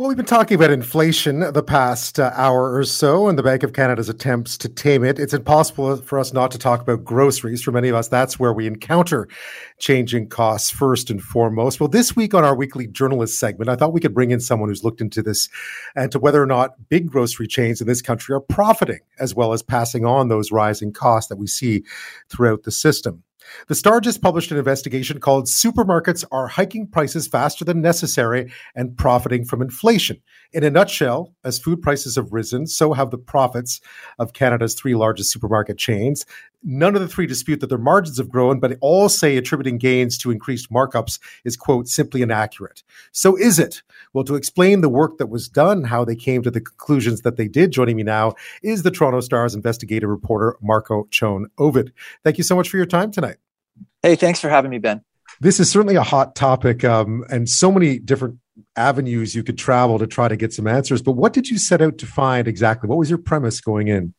Well, 0.00 0.08
we've 0.08 0.16
been 0.16 0.24
talking 0.24 0.54
about 0.54 0.70
inflation 0.70 1.40
the 1.40 1.62
past 1.62 2.18
uh, 2.18 2.32
hour 2.34 2.74
or 2.74 2.84
so 2.84 3.28
and 3.28 3.38
the 3.38 3.42
Bank 3.42 3.62
of 3.62 3.74
Canada's 3.74 4.08
attempts 4.08 4.56
to 4.56 4.68
tame 4.70 5.04
it. 5.04 5.18
It's 5.18 5.34
impossible 5.34 5.98
for 5.98 6.18
us 6.18 6.32
not 6.32 6.50
to 6.52 6.58
talk 6.58 6.80
about 6.80 7.04
groceries. 7.04 7.62
For 7.62 7.70
many 7.70 7.90
of 7.90 7.94
us, 7.94 8.08
that's 8.08 8.40
where 8.40 8.54
we 8.54 8.66
encounter 8.66 9.28
changing 9.78 10.30
costs 10.30 10.70
first 10.70 11.10
and 11.10 11.20
foremost. 11.20 11.80
Well, 11.80 11.90
this 11.90 12.16
week 12.16 12.32
on 12.32 12.44
our 12.44 12.56
weekly 12.56 12.86
journalist 12.86 13.38
segment, 13.38 13.68
I 13.68 13.76
thought 13.76 13.92
we 13.92 14.00
could 14.00 14.14
bring 14.14 14.30
in 14.30 14.40
someone 14.40 14.70
who's 14.70 14.82
looked 14.84 15.02
into 15.02 15.20
this 15.20 15.50
and 15.94 16.10
to 16.12 16.18
whether 16.18 16.42
or 16.42 16.46
not 16.46 16.88
big 16.88 17.10
grocery 17.10 17.46
chains 17.46 17.82
in 17.82 17.86
this 17.86 18.00
country 18.00 18.34
are 18.34 18.40
profiting 18.40 19.00
as 19.18 19.34
well 19.34 19.52
as 19.52 19.62
passing 19.62 20.06
on 20.06 20.28
those 20.28 20.50
rising 20.50 20.94
costs 20.94 21.28
that 21.28 21.36
we 21.36 21.46
see 21.46 21.84
throughout 22.30 22.62
the 22.62 22.72
system. 22.72 23.22
The 23.68 23.74
Star 23.74 24.00
just 24.00 24.22
published 24.22 24.50
an 24.50 24.58
investigation 24.58 25.20
called 25.20 25.46
Supermarkets 25.46 26.24
Are 26.30 26.48
Hiking 26.48 26.86
Prices 26.86 27.26
Faster 27.26 27.64
Than 27.64 27.80
Necessary 27.80 28.52
and 28.74 28.96
Profiting 28.96 29.44
from 29.44 29.62
Inflation. 29.62 30.20
In 30.52 30.64
a 30.64 30.70
nutshell, 30.70 31.34
as 31.44 31.58
food 31.58 31.82
prices 31.82 32.16
have 32.16 32.32
risen, 32.32 32.66
so 32.66 32.92
have 32.92 33.10
the 33.10 33.18
profits 33.18 33.80
of 34.18 34.32
Canada's 34.32 34.74
three 34.74 34.94
largest 34.94 35.32
supermarket 35.32 35.78
chains. 35.78 36.24
None 36.62 36.94
of 36.94 37.00
the 37.00 37.08
three 37.08 37.26
dispute 37.26 37.60
that 37.60 37.68
their 37.68 37.78
margins 37.78 38.18
have 38.18 38.28
grown, 38.28 38.60
but 38.60 38.76
all 38.80 39.08
say 39.08 39.36
attributing 39.36 39.78
gains 39.78 40.18
to 40.18 40.30
increased 40.30 40.70
markups 40.70 41.18
is, 41.44 41.56
quote, 41.56 41.88
simply 41.88 42.20
inaccurate. 42.20 42.82
So 43.12 43.36
is 43.36 43.58
it? 43.58 43.82
Well, 44.12 44.24
to 44.24 44.34
explain 44.34 44.80
the 44.82 44.88
work 44.88 45.16
that 45.18 45.28
was 45.28 45.48
done, 45.48 45.84
how 45.84 46.04
they 46.04 46.16
came 46.16 46.42
to 46.42 46.50
the 46.50 46.60
conclusions 46.60 47.22
that 47.22 47.36
they 47.36 47.48
did, 47.48 47.70
joining 47.70 47.96
me 47.96 48.02
now 48.02 48.34
is 48.62 48.82
the 48.82 48.90
Toronto 48.90 49.20
Star's 49.20 49.54
investigative 49.54 50.10
reporter, 50.10 50.56
Marco 50.60 51.06
Chown 51.10 51.46
Oved. 51.58 51.92
Thank 52.24 52.36
you 52.36 52.44
so 52.44 52.56
much 52.56 52.68
for 52.68 52.76
your 52.76 52.86
time 52.86 53.10
tonight. 53.10 53.36
Hey, 54.02 54.16
thanks 54.16 54.40
for 54.40 54.50
having 54.50 54.70
me, 54.70 54.78
Ben. 54.78 55.02
This 55.40 55.60
is 55.60 55.70
certainly 55.70 55.96
a 55.96 56.02
hot 56.02 56.34
topic, 56.34 56.84
um, 56.84 57.24
and 57.30 57.48
so 57.48 57.72
many 57.72 57.98
different 57.98 58.38
avenues 58.76 59.34
you 59.34 59.42
could 59.42 59.56
travel 59.56 59.98
to 59.98 60.06
try 60.06 60.28
to 60.28 60.36
get 60.36 60.52
some 60.52 60.66
answers. 60.66 61.00
But 61.00 61.12
what 61.12 61.32
did 61.32 61.48
you 61.48 61.58
set 61.58 61.80
out 61.80 61.96
to 61.98 62.06
find 62.06 62.46
exactly? 62.46 62.88
What 62.88 62.98
was 62.98 63.08
your 63.08 63.18
premise 63.18 63.60
going 63.60 63.88
in? 63.88 64.12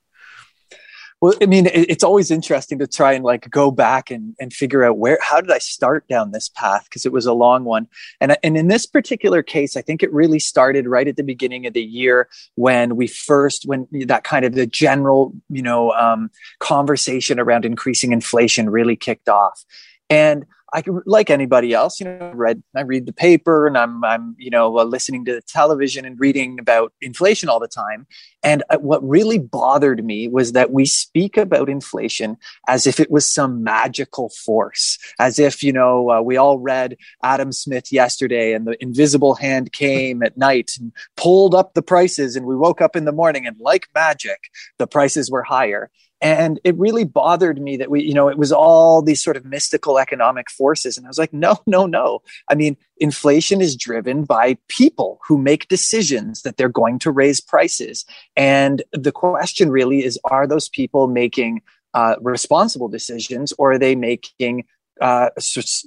Well, 1.21 1.35
I 1.39 1.45
mean, 1.45 1.67
it's 1.71 2.03
always 2.03 2.31
interesting 2.31 2.79
to 2.79 2.87
try 2.87 3.13
and 3.13 3.23
like 3.23 3.47
go 3.51 3.69
back 3.69 4.09
and, 4.09 4.35
and 4.39 4.51
figure 4.51 4.83
out 4.83 4.97
where, 4.97 5.19
how 5.21 5.39
did 5.39 5.51
I 5.51 5.59
start 5.59 6.07
down 6.07 6.31
this 6.31 6.49
path? 6.49 6.85
Because 6.85 7.05
it 7.05 7.11
was 7.11 7.27
a 7.27 7.33
long 7.33 7.63
one. 7.63 7.87
And, 8.19 8.35
and 8.41 8.57
in 8.57 8.69
this 8.69 8.87
particular 8.87 9.43
case, 9.43 9.77
I 9.77 9.83
think 9.83 10.01
it 10.01 10.11
really 10.11 10.39
started 10.39 10.87
right 10.87 11.07
at 11.07 11.17
the 11.17 11.23
beginning 11.23 11.67
of 11.67 11.73
the 11.73 11.83
year 11.83 12.27
when 12.55 12.95
we 12.95 13.05
first, 13.05 13.67
when 13.67 13.87
that 14.07 14.23
kind 14.23 14.45
of 14.45 14.55
the 14.55 14.65
general, 14.65 15.31
you 15.47 15.61
know, 15.61 15.91
um, 15.91 16.31
conversation 16.57 17.39
around 17.39 17.65
increasing 17.65 18.13
inflation 18.13 18.67
really 18.67 18.95
kicked 18.95 19.29
off. 19.29 19.63
And 20.09 20.47
I 20.73 20.83
like 21.05 21.29
anybody 21.29 21.73
else, 21.73 21.99
you 21.99 22.05
know, 22.05 22.31
read, 22.33 22.63
I 22.75 22.81
read 22.81 23.05
the 23.05 23.13
paper 23.13 23.67
and 23.67 23.77
I'm, 23.77 24.03
I'm, 24.05 24.35
you 24.37 24.49
know, 24.49 24.77
uh, 24.79 24.85
listening 24.85 25.25
to 25.25 25.33
the 25.33 25.41
television 25.41 26.05
and 26.05 26.17
reading 26.19 26.59
about 26.59 26.93
inflation 27.01 27.49
all 27.49 27.59
the 27.59 27.67
time. 27.67 28.07
And 28.41 28.63
uh, 28.69 28.77
what 28.77 29.07
really 29.07 29.37
bothered 29.37 30.03
me 30.05 30.29
was 30.29 30.53
that 30.53 30.71
we 30.71 30.85
speak 30.85 31.35
about 31.35 31.69
inflation 31.69 32.37
as 32.67 32.87
if 32.87 33.01
it 33.01 33.11
was 33.11 33.25
some 33.25 33.63
magical 33.63 34.29
force, 34.29 34.97
as 35.19 35.39
if, 35.39 35.61
you 35.61 35.73
know, 35.73 36.09
uh, 36.09 36.21
we 36.21 36.37
all 36.37 36.57
read 36.57 36.95
Adam 37.21 37.51
Smith 37.51 37.91
yesterday 37.91 38.53
and 38.53 38.65
the 38.65 38.81
invisible 38.81 39.35
hand 39.35 39.73
came 39.73 40.23
at 40.23 40.37
night 40.37 40.71
and 40.79 40.93
pulled 41.17 41.53
up 41.53 41.73
the 41.73 41.81
prices. 41.81 42.37
And 42.37 42.45
we 42.45 42.55
woke 42.55 42.79
up 42.79 42.95
in 42.95 43.03
the 43.03 43.11
morning 43.11 43.45
and 43.45 43.57
like 43.59 43.89
magic, 43.93 44.39
the 44.77 44.87
prices 44.87 45.29
were 45.29 45.43
higher 45.43 45.91
and 46.21 46.59
it 46.63 46.77
really 46.77 47.03
bothered 47.03 47.59
me 47.59 47.77
that 47.77 47.89
we 47.89 48.03
you 48.03 48.13
know 48.13 48.27
it 48.27 48.37
was 48.37 48.51
all 48.51 49.01
these 49.01 49.23
sort 49.23 49.37
of 49.37 49.45
mystical 49.45 49.97
economic 49.97 50.49
forces. 50.49 50.97
And 50.97 51.05
i 51.05 51.09
was 51.09 51.17
like 51.17 51.33
no 51.33 51.57
no 51.65 51.85
no. 51.85 52.21
I 52.47 52.55
mean 52.55 52.77
inflation 52.97 53.61
is 53.61 53.75
driven 53.75 54.23
by 54.23 54.57
people 54.67 55.19
who 55.27 55.37
make 55.37 55.67
decisions 55.67 56.43
that 56.43 56.57
they're 56.57 56.69
going 56.69 56.99
to 56.99 57.11
raise 57.11 57.41
prices. 57.41 58.05
And 58.35 58.83
the 58.93 59.11
question 59.11 59.71
really 59.71 60.05
is 60.05 60.19
are 60.25 60.45
those 60.45 60.69
people 60.69 61.07
making 61.07 61.61
uh, 61.93 62.15
responsible 62.21 62.87
decisions 62.87 63.51
or 63.57 63.73
are 63.73 63.79
they 63.79 63.95
making 63.95 64.65
uh, 65.01 65.29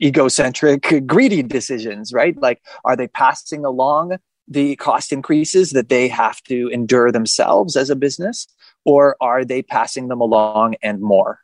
egocentric 0.02 1.06
greedy 1.06 1.42
decisions 1.42 2.12
right? 2.12 2.36
Like 2.40 2.60
are 2.84 2.96
they 2.96 3.06
passing 3.06 3.64
along 3.64 4.18
the 4.46 4.76
cost 4.76 5.12
increases 5.12 5.70
that 5.70 5.88
they 5.88 6.06
have 6.08 6.42
to 6.42 6.68
endure 6.68 7.10
themselves 7.10 7.76
as 7.76 7.88
a 7.88 7.96
business 7.96 8.46
or 8.84 9.16
are 9.20 9.44
they 9.44 9.62
passing 9.62 10.08
them 10.08 10.20
along 10.20 10.76
and 10.82 11.00
more? 11.00 11.40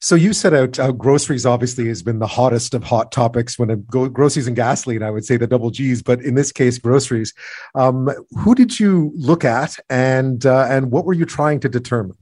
So 0.00 0.16
you 0.16 0.34
set 0.34 0.52
out 0.52 0.78
uh, 0.78 0.92
groceries. 0.92 1.46
Obviously, 1.46 1.88
has 1.88 2.02
been 2.02 2.18
the 2.18 2.26
hottest 2.26 2.74
of 2.74 2.84
hot 2.84 3.10
topics 3.10 3.58
when 3.58 3.70
it 3.70 3.86
go 3.86 4.06
groceries 4.06 4.46
and 4.46 4.54
gasoline. 4.54 5.02
I 5.02 5.10
would 5.10 5.24
say 5.24 5.38
the 5.38 5.46
double 5.46 5.70
G's, 5.70 6.02
but 6.02 6.20
in 6.20 6.34
this 6.34 6.52
case, 6.52 6.76
groceries. 6.76 7.32
Um, 7.74 8.10
who 8.32 8.54
did 8.54 8.78
you 8.78 9.12
look 9.14 9.46
at, 9.46 9.78
and 9.88 10.44
uh, 10.44 10.66
and 10.68 10.90
what 10.90 11.06
were 11.06 11.14
you 11.14 11.24
trying 11.24 11.58
to 11.60 11.70
determine? 11.70 12.18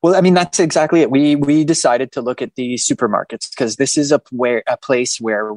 Well, 0.00 0.14
I 0.14 0.20
mean 0.20 0.34
that's 0.34 0.60
exactly 0.60 1.00
it. 1.00 1.10
We 1.10 1.34
we 1.34 1.64
decided 1.64 2.12
to 2.12 2.22
look 2.22 2.40
at 2.40 2.54
the 2.54 2.76
supermarkets 2.76 3.50
because 3.50 3.76
this 3.76 3.98
is 3.98 4.12
a 4.12 4.22
where 4.30 4.62
a 4.68 4.76
place 4.76 5.20
where 5.20 5.54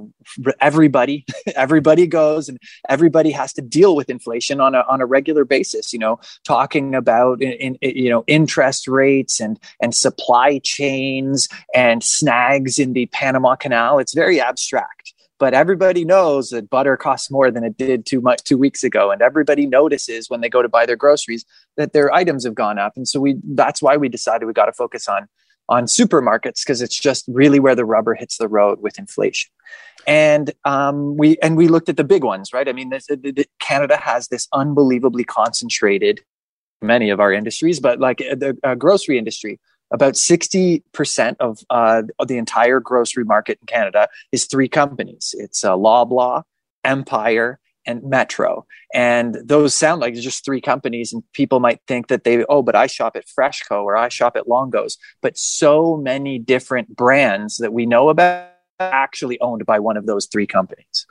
everybody 0.59 1.25
everybody 1.55 2.07
goes 2.07 2.49
and 2.49 2.57
everybody 2.89 3.29
has 3.31 3.53
to 3.53 3.61
deal 3.61 3.95
with 3.95 4.09
inflation 4.09 4.59
on 4.59 4.73
a 4.73 4.83
on 4.89 4.99
a 4.99 5.05
regular 5.05 5.45
basis. 5.45 5.93
You 5.93 5.99
know, 5.99 6.19
talking 6.43 6.95
about 6.95 7.39
in, 7.41 7.75
in, 7.75 7.95
you 7.95 8.09
know 8.09 8.23
interest 8.25 8.87
rates 8.87 9.39
and 9.39 9.59
and 9.79 9.93
supply 9.93 10.59
chains 10.63 11.47
and 11.75 12.03
snags 12.03 12.79
in 12.79 12.93
the 12.93 13.05
Panama 13.07 13.55
Canal. 13.55 13.99
It's 13.99 14.15
very 14.15 14.41
abstract 14.41 15.13
but 15.41 15.55
everybody 15.55 16.05
knows 16.05 16.51
that 16.51 16.69
butter 16.69 16.95
costs 16.95 17.31
more 17.31 17.49
than 17.49 17.63
it 17.63 17.75
did 17.75 18.05
two 18.05 18.21
much 18.21 18.43
two 18.43 18.59
weeks 18.59 18.83
ago. 18.83 19.09
And 19.09 19.23
everybody 19.23 19.65
notices 19.65 20.29
when 20.29 20.39
they 20.39 20.49
go 20.49 20.61
to 20.61 20.69
buy 20.69 20.85
their 20.85 20.95
groceries 20.95 21.45
that 21.77 21.93
their 21.93 22.13
items 22.13 22.45
have 22.45 22.53
gone 22.53 22.77
up. 22.77 22.93
And 22.95 23.07
so 23.07 23.19
we 23.19 23.37
that's 23.55 23.81
why 23.81 23.97
we 23.97 24.07
decided 24.07 24.45
we 24.45 24.53
got 24.53 24.67
to 24.67 24.71
focus 24.71 25.07
on 25.07 25.27
on 25.67 25.85
supermarkets 25.85 26.63
because 26.63 26.79
it's 26.79 26.97
just 26.97 27.25
really 27.27 27.59
where 27.59 27.73
the 27.73 27.85
rubber 27.85 28.13
hits 28.13 28.37
the 28.37 28.47
road 28.47 28.83
with 28.83 28.99
inflation. 28.99 29.49
And 30.05 30.53
um, 30.63 31.17
we 31.17 31.39
and 31.39 31.57
we 31.57 31.67
looked 31.67 31.89
at 31.89 31.97
the 31.97 32.03
big 32.03 32.23
ones 32.23 32.53
right? 32.53 32.69
I 32.69 32.73
mean 32.73 32.91
this, 32.91 33.07
canada 33.59 33.97
has 33.97 34.27
this 34.27 34.47
unbelievably 34.53 35.23
concentrated 35.23 36.21
many 36.83 37.09
of 37.09 37.19
our 37.19 37.33
industries 37.33 37.79
but 37.79 37.99
like 37.99 38.17
the 38.17 38.55
uh, 38.63 38.75
grocery 38.75 39.17
industry 39.17 39.59
about 39.91 40.13
60% 40.13 41.35
of, 41.39 41.59
uh, 41.69 42.03
the 42.25 42.37
entire 42.37 42.79
grocery 42.79 43.25
market 43.25 43.59
in 43.61 43.67
Canada 43.67 44.07
is 44.31 44.45
three 44.45 44.69
companies. 44.69 45.35
It's 45.37 45.63
uh, 45.63 45.73
Loblaw, 45.73 46.43
Empire, 46.83 47.59
and 47.85 48.03
Metro. 48.03 48.65
And 48.93 49.37
those 49.43 49.73
sound 49.73 50.01
like 50.01 50.13
just 50.15 50.45
three 50.45 50.61
companies, 50.61 51.13
and 51.13 51.23
people 51.33 51.59
might 51.59 51.81
think 51.87 52.07
that 52.07 52.23
they, 52.23 52.45
oh, 52.45 52.61
but 52.61 52.75
I 52.75 52.87
shop 52.87 53.15
at 53.15 53.25
Freshco 53.25 53.83
or 53.83 53.97
I 53.97 54.09
shop 54.09 54.35
at 54.35 54.47
Longo's. 54.47 54.97
But 55.21 55.37
so 55.37 55.97
many 55.97 56.39
different 56.39 56.95
brands 56.95 57.57
that 57.57 57.73
we 57.73 57.85
know 57.85 58.09
about 58.09 58.49
actually 58.79 59.39
owned 59.41 59.65
by 59.65 59.79
one 59.79 59.97
of 59.97 60.05
those 60.05 60.25
three 60.25 60.47
companies. 60.47 61.05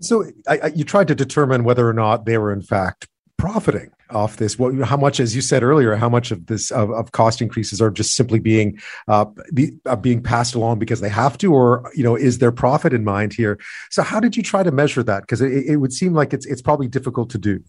So 0.00 0.26
I, 0.46 0.58
I, 0.58 0.66
you 0.68 0.84
tried 0.84 1.08
to 1.08 1.14
determine 1.14 1.64
whether 1.64 1.88
or 1.88 1.94
not 1.94 2.26
they 2.26 2.38
were 2.38 2.52
in 2.52 2.62
fact 2.62 3.08
profiting 3.36 3.90
off 4.10 4.36
this? 4.36 4.58
What, 4.58 4.74
how 4.86 4.96
much, 4.96 5.20
as 5.20 5.34
you 5.34 5.42
said 5.42 5.62
earlier, 5.62 5.94
how 5.96 6.08
much 6.08 6.30
of 6.30 6.46
this 6.46 6.70
of, 6.70 6.90
of 6.90 7.12
cost 7.12 7.42
increases 7.42 7.80
are 7.80 7.90
just 7.90 8.14
simply 8.14 8.38
being 8.38 8.78
uh, 9.08 9.26
be, 9.52 9.78
uh, 9.86 9.96
being 9.96 10.22
passed 10.22 10.54
along 10.54 10.78
because 10.78 11.00
they 11.00 11.08
have 11.08 11.38
to, 11.38 11.52
or 11.52 11.90
you 11.94 12.02
know, 12.02 12.16
is 12.16 12.38
there 12.38 12.52
profit 12.52 12.92
in 12.92 13.04
mind 13.04 13.32
here? 13.32 13.58
So, 13.90 14.02
how 14.02 14.20
did 14.20 14.36
you 14.36 14.42
try 14.42 14.62
to 14.62 14.70
measure 14.70 15.02
that? 15.02 15.22
Because 15.22 15.40
it, 15.40 15.52
it 15.52 15.76
would 15.76 15.92
seem 15.92 16.14
like 16.14 16.32
it's 16.32 16.46
it's 16.46 16.62
probably 16.62 16.88
difficult 16.88 17.30
to 17.30 17.38
do. 17.38 17.62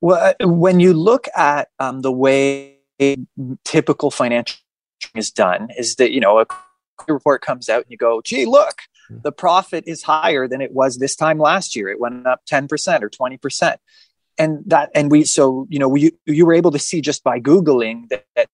Well, 0.00 0.34
uh, 0.40 0.48
when 0.48 0.80
you 0.80 0.94
look 0.94 1.28
at 1.36 1.68
um, 1.78 2.00
the 2.00 2.12
way 2.12 2.78
typical 3.64 4.10
financial 4.10 4.58
is 5.14 5.30
done, 5.30 5.68
is 5.78 5.96
that 5.96 6.12
you 6.12 6.20
know 6.20 6.40
a 6.40 6.46
report 7.08 7.42
comes 7.42 7.68
out 7.68 7.82
and 7.82 7.90
you 7.90 7.96
go, 7.96 8.20
"Gee, 8.22 8.46
look." 8.46 8.80
Hmm. 9.08 9.18
The 9.22 9.32
profit 9.32 9.84
is 9.86 10.02
higher 10.02 10.46
than 10.46 10.60
it 10.60 10.72
was 10.72 10.98
this 10.98 11.16
time 11.16 11.38
last 11.38 11.74
year. 11.74 11.88
It 11.88 11.98
went 11.98 12.26
up 12.26 12.42
10% 12.46 13.02
or 13.02 13.10
20% 13.10 13.76
and 14.40 14.62
that 14.66 14.90
and 14.94 15.10
we 15.10 15.24
so 15.24 15.66
you 15.68 15.78
know 15.78 15.88
we 15.88 16.12
you 16.26 16.46
were 16.46 16.54
able 16.54 16.70
to 16.70 16.78
see 16.78 17.00
just 17.00 17.22
by 17.22 17.38
googling 17.38 18.08
that, 18.08 18.24
that 18.34 18.48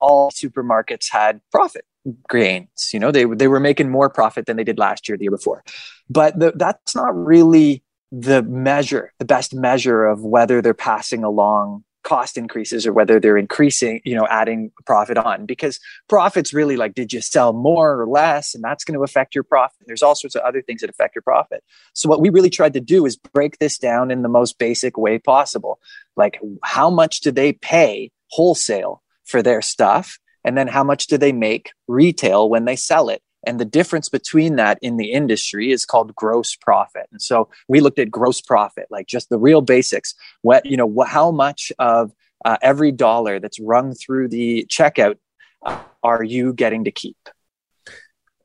all 0.00 0.30
supermarkets 0.30 1.10
had 1.10 1.40
profit 1.50 1.84
gains 2.30 2.90
you 2.92 3.00
know 3.00 3.10
they 3.10 3.24
they 3.24 3.48
were 3.48 3.60
making 3.60 3.90
more 3.90 4.08
profit 4.08 4.46
than 4.46 4.56
they 4.56 4.64
did 4.64 4.78
last 4.78 5.08
year 5.08 5.16
the 5.16 5.24
year 5.24 5.30
before. 5.30 5.62
But 6.08 6.38
the, 6.38 6.52
that's 6.54 6.94
not 6.94 7.14
really 7.14 7.82
the 8.10 8.42
measure 8.42 9.12
the 9.18 9.24
best 9.24 9.54
measure 9.54 10.04
of 10.04 10.22
whether 10.22 10.62
they're 10.62 10.74
passing 10.74 11.24
along 11.24 11.84
cost 12.02 12.36
increases 12.36 12.86
or 12.86 12.92
whether 12.92 13.20
they're 13.20 13.36
increasing, 13.36 14.00
you 14.04 14.14
know, 14.14 14.26
adding 14.28 14.70
profit 14.86 15.16
on 15.18 15.46
because 15.46 15.78
profits 16.08 16.52
really 16.52 16.76
like, 16.76 16.94
did 16.94 17.12
you 17.12 17.20
sell 17.20 17.52
more 17.52 18.00
or 18.00 18.06
less? 18.06 18.54
And 18.54 18.62
that's 18.62 18.84
going 18.84 18.96
to 18.96 19.04
affect 19.04 19.34
your 19.34 19.44
profit. 19.44 19.86
There's 19.86 20.02
all 20.02 20.14
sorts 20.14 20.34
of 20.34 20.42
other 20.42 20.62
things 20.62 20.80
that 20.80 20.90
affect 20.90 21.14
your 21.14 21.22
profit. 21.22 21.62
So 21.94 22.08
what 22.08 22.20
we 22.20 22.30
really 22.30 22.50
tried 22.50 22.74
to 22.74 22.80
do 22.80 23.06
is 23.06 23.16
break 23.16 23.58
this 23.58 23.78
down 23.78 24.10
in 24.10 24.22
the 24.22 24.28
most 24.28 24.58
basic 24.58 24.96
way 24.96 25.18
possible. 25.18 25.78
Like 26.16 26.40
how 26.62 26.90
much 26.90 27.20
do 27.20 27.30
they 27.30 27.52
pay 27.52 28.10
wholesale 28.28 29.02
for 29.24 29.42
their 29.42 29.62
stuff? 29.62 30.18
And 30.44 30.56
then 30.56 30.66
how 30.66 30.82
much 30.82 31.06
do 31.06 31.16
they 31.16 31.32
make 31.32 31.72
retail 31.86 32.48
when 32.48 32.64
they 32.64 32.76
sell 32.76 33.08
it? 33.08 33.22
And 33.46 33.58
the 33.58 33.64
difference 33.64 34.08
between 34.08 34.56
that 34.56 34.78
in 34.82 34.96
the 34.96 35.12
industry 35.12 35.72
is 35.72 35.84
called 35.84 36.14
gross 36.14 36.54
profit. 36.54 37.08
And 37.10 37.20
so 37.20 37.48
we 37.68 37.80
looked 37.80 37.98
at 37.98 38.10
gross 38.10 38.40
profit, 38.40 38.86
like 38.90 39.06
just 39.06 39.28
the 39.28 39.38
real 39.38 39.60
basics. 39.60 40.14
What, 40.42 40.64
you 40.64 40.76
know, 40.76 41.04
how 41.06 41.30
much 41.30 41.72
of 41.78 42.12
uh, 42.44 42.56
every 42.62 42.92
dollar 42.92 43.40
that's 43.40 43.58
rung 43.60 43.94
through 43.94 44.28
the 44.28 44.66
checkout 44.68 45.16
uh, 45.64 45.78
are 46.02 46.22
you 46.22 46.52
getting 46.52 46.84
to 46.84 46.90
keep? 46.90 47.16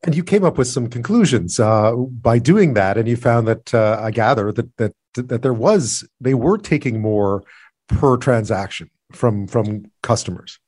And 0.03 0.15
you 0.15 0.23
came 0.23 0.43
up 0.43 0.57
with 0.57 0.67
some 0.67 0.87
conclusions 0.87 1.59
uh, 1.59 1.95
by 1.95 2.39
doing 2.39 2.75
that, 2.75 2.97
and 2.97 3.07
you 3.07 3.17
found 3.17 3.47
that 3.47 3.73
uh, 3.73 3.99
I 4.01 4.11
gather 4.11 4.51
that 4.51 4.77
that 4.77 4.93
that 5.15 5.41
there 5.41 5.53
was 5.53 6.07
they 6.21 6.35
were 6.35 6.57
taking 6.57 7.01
more 7.01 7.43
per 7.87 8.15
transaction 8.17 8.89
from 9.11 9.47
from 9.47 9.91
customers. 10.03 10.59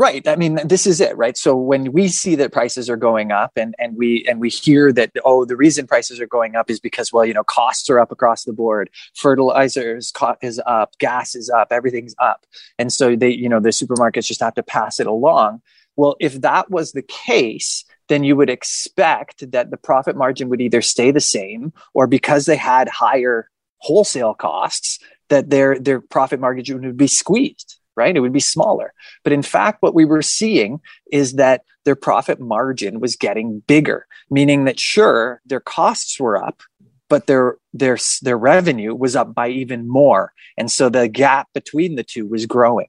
Right. 0.00 0.26
I 0.26 0.36
mean, 0.36 0.58
this 0.64 0.86
is 0.86 0.98
it, 0.98 1.14
right? 1.18 1.36
So 1.36 1.54
when 1.54 1.92
we 1.92 2.08
see 2.08 2.34
that 2.36 2.54
prices 2.54 2.88
are 2.88 2.96
going 2.96 3.32
up 3.32 3.52
and, 3.56 3.74
and 3.78 3.98
we 3.98 4.24
and 4.26 4.40
we 4.40 4.48
hear 4.48 4.94
that, 4.94 5.10
oh, 5.26 5.44
the 5.44 5.58
reason 5.58 5.86
prices 5.86 6.20
are 6.20 6.26
going 6.26 6.56
up 6.56 6.70
is 6.70 6.80
because, 6.80 7.12
well, 7.12 7.26
you 7.26 7.34
know, 7.34 7.44
costs 7.44 7.90
are 7.90 7.98
up 7.98 8.10
across 8.10 8.44
the 8.44 8.54
board. 8.54 8.88
Fertilizers 9.14 10.10
is 10.40 10.58
up, 10.64 10.96
gas 10.96 11.34
is 11.34 11.50
up, 11.50 11.68
everything's 11.70 12.14
up. 12.18 12.46
And 12.78 12.90
so 12.90 13.14
they, 13.14 13.28
you 13.28 13.46
know, 13.46 13.60
the 13.60 13.68
supermarkets 13.68 14.24
just 14.24 14.40
have 14.40 14.54
to 14.54 14.62
pass 14.62 15.00
it 15.00 15.06
along. 15.06 15.60
Well, 15.96 16.16
if 16.18 16.40
that 16.40 16.70
was 16.70 16.92
the 16.92 17.02
case, 17.02 17.84
then 18.08 18.24
you 18.24 18.36
would 18.36 18.48
expect 18.48 19.52
that 19.52 19.70
the 19.70 19.76
profit 19.76 20.16
margin 20.16 20.48
would 20.48 20.62
either 20.62 20.80
stay 20.80 21.10
the 21.10 21.20
same 21.20 21.74
or 21.92 22.06
because 22.06 22.46
they 22.46 22.56
had 22.56 22.88
higher 22.88 23.50
wholesale 23.80 24.32
costs, 24.32 24.98
that 25.28 25.50
their 25.50 25.78
their 25.78 26.00
profit 26.00 26.40
margin 26.40 26.80
would 26.80 26.96
be 26.96 27.06
squeezed 27.06 27.79
right? 27.96 28.16
It 28.16 28.20
would 28.20 28.32
be 28.32 28.40
smaller. 28.40 28.92
But 29.24 29.32
in 29.32 29.42
fact, 29.42 29.82
what 29.82 29.94
we 29.94 30.04
were 30.04 30.22
seeing 30.22 30.80
is 31.10 31.34
that 31.34 31.62
their 31.84 31.96
profit 31.96 32.40
margin 32.40 33.00
was 33.00 33.16
getting 33.16 33.60
bigger, 33.66 34.06
meaning 34.30 34.64
that 34.64 34.78
sure, 34.78 35.40
their 35.46 35.60
costs 35.60 36.20
were 36.20 36.42
up, 36.42 36.62
but 37.08 37.26
their 37.26 37.56
their 37.72 37.98
their 38.22 38.38
revenue 38.38 38.94
was 38.94 39.16
up 39.16 39.34
by 39.34 39.48
even 39.48 39.88
more. 39.88 40.32
And 40.56 40.70
so 40.70 40.88
the 40.88 41.08
gap 41.08 41.48
between 41.54 41.96
the 41.96 42.04
two 42.04 42.26
was 42.26 42.46
growing. 42.46 42.88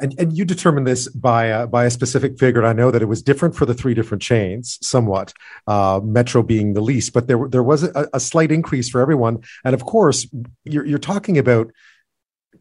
And, 0.00 0.18
and 0.18 0.36
you 0.36 0.44
determined 0.44 0.86
this 0.86 1.08
by 1.08 1.66
by 1.66 1.84
a 1.84 1.90
specific 1.90 2.38
figure. 2.38 2.60
And 2.60 2.68
I 2.68 2.72
know 2.72 2.90
that 2.90 3.02
it 3.02 3.06
was 3.06 3.22
different 3.22 3.54
for 3.54 3.66
the 3.66 3.74
three 3.74 3.94
different 3.94 4.22
chains, 4.22 4.78
somewhat. 4.82 5.32
Uh, 5.66 6.00
Metro 6.02 6.42
being 6.42 6.74
the 6.74 6.80
least, 6.80 7.12
but 7.12 7.28
there 7.28 7.46
there 7.48 7.62
was 7.62 7.84
a, 7.84 8.08
a, 8.12 8.18
slight 8.18 8.50
increase 8.50 8.88
for 8.88 9.00
everyone. 9.00 9.42
And 9.64 9.74
of 9.74 9.84
course, 9.84 10.26
you're, 10.64 10.84
you're 10.84 10.98
talking 10.98 11.38
about 11.38 11.70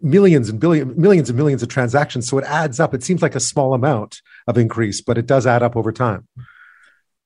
millions 0.01 0.49
and 0.49 0.59
billion 0.59 0.99
millions 0.99 1.29
and 1.29 1.37
millions 1.37 1.63
of 1.63 1.69
transactions. 1.69 2.27
So 2.27 2.37
it 2.37 2.45
adds 2.45 2.79
up. 2.79 2.93
It 2.93 3.03
seems 3.03 3.21
like 3.21 3.35
a 3.35 3.39
small 3.39 3.73
amount 3.73 4.21
of 4.47 4.57
increase 4.57 5.01
but 5.01 5.17
it 5.17 5.25
does 5.25 5.47
add 5.47 5.63
up 5.63 5.75
over 5.75 5.91
time. 5.91 6.27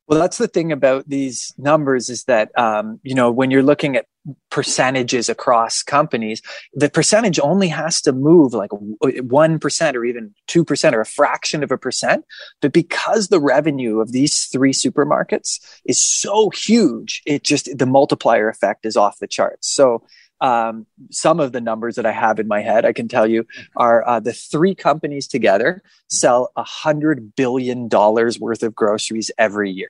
Well 0.07 0.19
that's 0.19 0.37
the 0.37 0.47
thing 0.47 0.71
about 0.71 1.09
these 1.09 1.53
numbers 1.57 2.09
is 2.09 2.25
that 2.25 2.57
um, 2.57 2.99
you 3.03 3.15
know 3.15 3.31
when 3.31 3.49
you're 3.49 3.63
looking 3.63 3.95
at 3.95 4.05
percentages 4.49 5.29
across 5.29 5.83
companies 5.83 6.41
the 6.73 6.89
percentage 6.89 7.39
only 7.39 7.67
has 7.67 8.01
to 8.01 8.11
move 8.11 8.53
like 8.53 8.71
1% 8.71 9.95
or 9.95 10.05
even 10.05 10.33
2% 10.47 10.93
or 10.93 11.01
a 11.01 11.05
fraction 11.05 11.63
of 11.63 11.71
a 11.71 11.77
percent. 11.77 12.25
But 12.61 12.73
because 12.73 13.27
the 13.27 13.39
revenue 13.39 13.99
of 13.99 14.11
these 14.11 14.45
three 14.45 14.73
supermarkets 14.73 15.59
is 15.85 16.03
so 16.03 16.49
huge 16.49 17.21
it 17.25 17.43
just 17.43 17.75
the 17.75 17.85
multiplier 17.85 18.47
effect 18.47 18.85
is 18.85 18.97
off 18.97 19.19
the 19.19 19.27
charts. 19.27 19.67
So 19.69 20.03
um, 20.45 20.85
some 21.09 21.39
of 21.39 21.53
the 21.53 21.59
numbers 21.59 21.95
that 21.95 22.05
I 22.05 22.11
have 22.11 22.39
in 22.39 22.47
my 22.47 22.61
head, 22.61 22.85
I 22.85 22.93
can 22.93 23.07
tell 23.07 23.25
you, 23.25 23.47
are 23.75 24.07
uh, 24.07 24.19
the 24.19 24.31
three 24.31 24.75
companies 24.75 25.27
together 25.27 25.81
sell 26.07 26.51
a 26.55 26.63
hundred 26.63 27.35
billion 27.35 27.87
dollars 27.87 28.39
worth 28.39 28.61
of 28.61 28.75
groceries 28.75 29.31
every 29.39 29.71
year. 29.71 29.89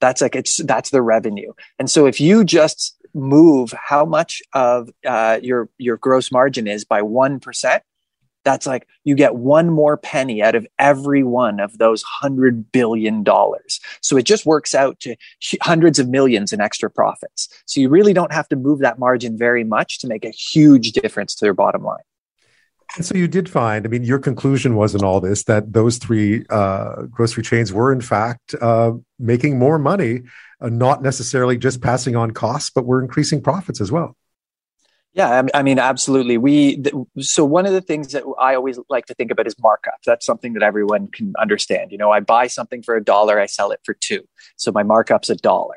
That's 0.00 0.22
like 0.22 0.36
it's 0.36 0.62
that's 0.62 0.90
the 0.90 1.02
revenue. 1.02 1.52
And 1.80 1.90
so 1.90 2.06
if 2.06 2.20
you 2.20 2.44
just 2.44 2.94
move 3.14 3.72
how 3.72 4.04
much 4.04 4.42
of 4.52 4.90
uh, 5.04 5.40
your 5.42 5.70
your 5.76 5.96
gross 5.96 6.30
margin 6.30 6.68
is 6.68 6.84
by 6.84 7.02
one 7.02 7.40
percent, 7.40 7.82
that's 8.46 8.66
like 8.66 8.86
you 9.02 9.16
get 9.16 9.34
one 9.34 9.68
more 9.68 9.96
penny 9.96 10.40
out 10.40 10.54
of 10.54 10.66
every 10.78 11.24
one 11.24 11.58
of 11.58 11.76
those 11.78 12.02
hundred 12.04 12.70
billion 12.70 13.24
dollars. 13.24 13.80
So 14.00 14.16
it 14.16 14.22
just 14.24 14.46
works 14.46 14.74
out 14.74 15.00
to 15.00 15.16
hundreds 15.60 15.98
of 15.98 16.08
millions 16.08 16.52
in 16.52 16.60
extra 16.60 16.88
profits. 16.88 17.48
So 17.66 17.80
you 17.80 17.88
really 17.88 18.14
don't 18.14 18.32
have 18.32 18.48
to 18.50 18.56
move 18.56 18.78
that 18.78 19.00
margin 19.00 19.36
very 19.36 19.64
much 19.64 19.98
to 19.98 20.06
make 20.06 20.24
a 20.24 20.30
huge 20.30 20.92
difference 20.92 21.34
to 21.34 21.44
their 21.44 21.54
bottom 21.54 21.82
line. 21.82 22.04
And 22.96 23.04
so 23.04 23.16
you 23.16 23.26
did 23.26 23.48
find, 23.48 23.84
I 23.84 23.88
mean, 23.88 24.04
your 24.04 24.20
conclusion 24.20 24.76
was 24.76 24.94
in 24.94 25.02
all 25.02 25.20
this 25.20 25.42
that 25.44 25.72
those 25.72 25.98
three 25.98 26.46
uh, 26.48 27.02
grocery 27.10 27.42
chains 27.42 27.72
were, 27.72 27.92
in 27.92 28.00
fact, 28.00 28.54
uh, 28.60 28.92
making 29.18 29.58
more 29.58 29.76
money, 29.76 30.22
uh, 30.60 30.68
not 30.68 31.02
necessarily 31.02 31.58
just 31.58 31.82
passing 31.82 32.14
on 32.14 32.30
costs, 32.30 32.70
but 32.70 32.86
were 32.86 33.02
increasing 33.02 33.42
profits 33.42 33.80
as 33.80 33.90
well. 33.90 34.16
Yeah, 35.16 35.44
I 35.54 35.62
mean, 35.62 35.78
absolutely. 35.78 36.36
We 36.36 36.84
so 37.20 37.42
one 37.42 37.64
of 37.64 37.72
the 37.72 37.80
things 37.80 38.12
that 38.12 38.22
I 38.38 38.54
always 38.54 38.78
like 38.90 39.06
to 39.06 39.14
think 39.14 39.30
about 39.30 39.46
is 39.46 39.58
markup. 39.58 39.94
That's 40.04 40.26
something 40.26 40.52
that 40.52 40.62
everyone 40.62 41.08
can 41.08 41.32
understand. 41.38 41.90
You 41.90 41.96
know, 41.96 42.10
I 42.10 42.20
buy 42.20 42.48
something 42.48 42.82
for 42.82 42.96
a 42.96 43.02
dollar, 43.02 43.40
I 43.40 43.46
sell 43.46 43.70
it 43.70 43.80
for 43.82 43.94
two, 43.94 44.28
so 44.56 44.72
my 44.72 44.82
markup's 44.82 45.30
a 45.30 45.34
dollar, 45.34 45.76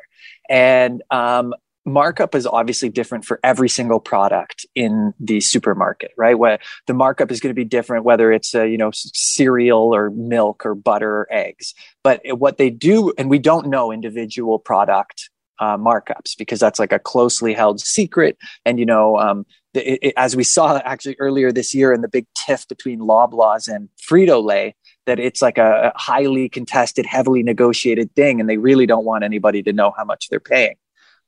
and 0.49 1.01
um, 1.09 1.53
markup 1.85 2.35
is 2.35 2.45
obviously 2.45 2.89
different 2.89 3.23
for 3.23 3.39
every 3.41 3.69
single 3.69 4.01
product 4.01 4.65
in 4.75 5.13
the 5.21 5.39
supermarket, 5.39 6.11
right? 6.17 6.37
Where 6.37 6.59
the 6.87 6.93
markup 6.93 7.31
is 7.31 7.39
going 7.39 7.51
to 7.51 7.59
be 7.59 7.63
different, 7.63 8.03
whether 8.03 8.33
it's 8.33 8.53
a, 8.53 8.67
you 8.67 8.77
know 8.77 8.91
cereal 8.93 9.95
or 9.95 10.09
milk 10.09 10.65
or 10.65 10.75
butter 10.75 11.09
or 11.09 11.27
eggs. 11.31 11.73
But 12.03 12.19
what 12.25 12.57
they 12.57 12.69
do, 12.69 13.13
and 13.17 13.29
we 13.29 13.39
don't 13.39 13.67
know 13.67 13.93
individual 13.93 14.59
product 14.59 15.29
uh, 15.59 15.77
markups 15.77 16.37
because 16.37 16.59
that's 16.59 16.79
like 16.79 16.93
a 16.93 16.99
closely 16.99 17.53
held 17.53 17.79
secret. 17.79 18.37
And 18.65 18.79
you 18.79 18.85
know, 18.85 19.17
um, 19.17 19.45
it, 19.73 19.99
it, 20.01 20.13
as 20.17 20.35
we 20.35 20.43
saw 20.43 20.77
actually 20.83 21.15
earlier 21.19 21.51
this 21.51 21.73
year 21.73 21.93
in 21.93 22.01
the 22.01 22.07
big 22.07 22.25
tiff 22.35 22.67
between 22.67 22.99
Loblaws 22.99 23.67
and 23.67 23.89
Frito 24.01 24.43
Lay, 24.43 24.75
that 25.05 25.19
it's 25.19 25.41
like 25.41 25.57
a, 25.57 25.91
a 25.93 25.99
highly 25.99 26.49
contested, 26.49 27.05
heavily 27.05 27.43
negotiated 27.43 28.13
thing, 28.15 28.39
and 28.39 28.49
they 28.49 28.57
really 28.57 28.85
don't 28.85 29.05
want 29.05 29.23
anybody 29.23 29.63
to 29.63 29.73
know 29.73 29.93
how 29.97 30.05
much 30.05 30.29
they're 30.29 30.39
paying. 30.39 30.75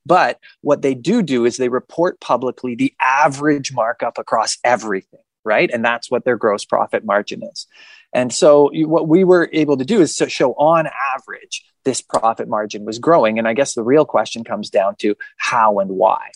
But 0.06 0.39
what 0.62 0.81
they 0.81 0.95
do 0.95 1.22
do 1.22 1.45
is 1.45 1.57
they 1.57 1.69
report 1.69 2.19
publicly 2.19 2.75
the 2.75 2.94
average 3.00 3.74
markup 3.74 4.18
across 4.18 4.57
everything, 4.63 5.19
right? 5.44 5.69
And 5.72 5.86
that's 5.86 6.10
what 6.10 6.25
their 6.25 6.38
gross 6.38 6.66
profit 6.66 7.06
margin 7.06 7.44
is. 7.44 7.68
And 8.13 8.34
so 8.34 8.69
what 8.74 9.08
we 9.08 9.24
were 9.24 9.50
able 9.54 9.78
to 9.78 9.86
do 9.86 10.02
is 10.02 10.16
to 10.18 10.30
show 10.30 10.52
on 10.54 10.88
average 11.16 11.63
this 11.84 12.02
profit 12.02 12.48
margin 12.48 12.86
was 12.86 13.00
growing. 13.00 13.40
And 13.40 13.48
I 13.48 13.54
guess 13.54 13.74
the 13.74 13.84
real 13.84 14.06
question 14.06 14.44
comes 14.44 14.69
down 14.69 14.96
to 15.00 15.16
how 15.38 15.80
and 15.80 15.92
why 15.92 16.31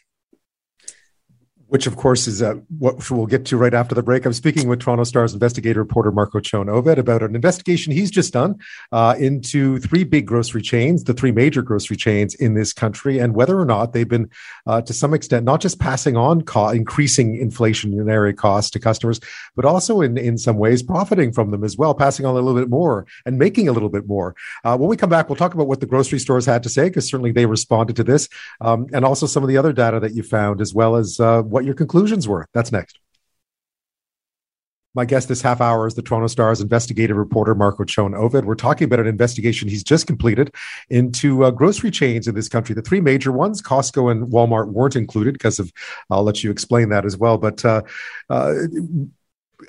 which 1.67 1.88
of 1.88 1.95
course 1.95 2.27
is 2.27 2.41
uh, 2.41 2.56
what 2.77 3.10
we'll 3.10 3.25
get 3.25 3.45
to 3.45 3.57
right 3.57 3.74
after 3.74 3.95
the 3.95 4.03
break. 4.03 4.25
I'm 4.25 4.34
speaking 4.34 4.67
with 4.67 4.79
Toronto 4.79 5.03
Star's 5.03 5.34
investigative 5.34 5.77
reporter 5.77 6.12
Marco 6.12 6.39
Oved 6.39 6.98
about 6.98 7.24
an 7.24 7.36
investigation 7.36 7.91
he's 7.91 8.12
just 8.12 8.34
done 8.34 8.60
uh, 8.91 9.15
into 9.17 9.79
three 9.79 10.03
big 10.03 10.27
grocery 10.27 10.62
chains, 10.62 11.03
the 11.03 11.13
three 11.13 11.31
major 11.31 11.62
grocery 11.62 11.98
chains 11.98 12.36
in 12.36 12.53
this 12.53 12.72
country, 12.72 13.17
and 13.17 13.34
whether 13.34 13.60
or 13.60 13.65
not 13.65 13.93
they've 13.93 14.07
been, 14.07 14.29
uh, 14.67 14.81
to 14.81 14.93
some 14.93 15.13
extent, 15.13 15.43
not 15.43 15.60
just 15.60 15.79
passing 15.79 16.15
on 16.15 16.41
co- 16.43 16.69
increasing 16.69 17.38
inflationary 17.38 18.36
costs 18.36 18.69
to 18.72 18.79
customers, 18.79 19.19
but 19.55 19.65
also 19.65 20.01
in, 20.01 20.17
in 20.17 20.38
some 20.38 20.57
ways 20.57 20.84
profiting 20.84 21.31
from 21.31 21.51
them 21.51 21.63
as 21.63 21.77
well, 21.77 21.93
passing 21.93 22.25
on 22.25 22.36
a 22.36 22.39
little 22.39 22.60
bit 22.60 22.69
more 22.69 23.07
and 23.25 23.39
making 23.39 23.67
a 23.67 23.72
little 23.72 23.89
bit 23.89 24.07
more. 24.07 24.36
Uh, 24.63 24.77
when 24.77 24.89
we 24.89 24.98
come 24.98 25.10
back, 25.10 25.29
we'll 25.29 25.36
talk 25.36 25.53
about 25.53 25.67
what 25.67 25.79
the 25.79 25.86
grocery 25.86 26.19
stores 26.19 26.45
had 26.45 26.62
to 26.62 26.69
say, 26.69 26.89
because 26.89 27.07
certainly 27.10 27.31
they 27.31 27.48
responded 27.48 27.95
to 27.95 28.03
this, 28.03 28.29
um, 28.62 28.86
and 28.93 29.03
also 29.03 29.25
some 29.25 29.41
of 29.41 29.50
the 29.50 29.57
other 29.57 29.74
data 29.74 30.00
that 30.00 30.13
you 30.13 30.22
found, 30.22 30.62
as 30.62 30.74
well 30.74 30.95
as 30.95 31.19
uh, 31.19 31.41
what 31.55 31.63
your 31.63 31.74
conclusions 31.74 32.27
were. 32.27 32.45
That's 32.53 32.74
next. 32.74 33.00
My 34.93 35.05
guest 35.05 35.29
this 35.29 35.41
half 35.41 35.62
hour 35.62 35.88
is 35.88 35.93
the 35.93 36.01
Toronto 36.01 36.27
Star's 36.27 36.59
investigative 36.59 37.15
reporter, 37.15 37.55
Marco 37.55 37.85
Chown 37.85 38.12
Oved. 38.12 38.43
We're 38.43 38.55
talking 38.55 38.85
about 38.85 39.00
an 39.00 39.07
investigation 39.07 39.69
he's 39.69 39.83
just 39.83 40.05
completed 40.05 40.53
into 40.89 41.45
uh, 41.45 41.51
grocery 41.51 41.91
chains 41.91 42.27
in 42.27 42.35
this 42.35 42.50
country. 42.50 42.75
The 42.75 42.81
three 42.81 43.00
major 43.00 43.31
ones, 43.31 43.62
Costco 43.62 44.12
and 44.12 44.27
Walmart, 44.27 44.67
weren't 44.67 44.97
included 44.97 45.33
because 45.33 45.59
of, 45.59 45.71
I'll 46.09 46.24
let 46.24 46.43
you 46.43 46.51
explain 46.51 46.89
that 46.89 47.05
as 47.05 47.17
well. 47.17 47.38
But 47.38 47.63
uh, 47.63 47.83
uh, 48.29 48.53